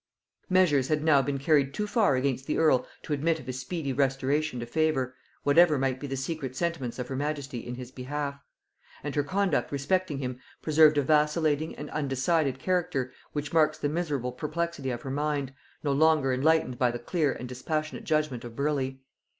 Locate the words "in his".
7.59-7.91